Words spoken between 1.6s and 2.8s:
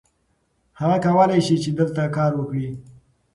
چې دلته کار وکړي.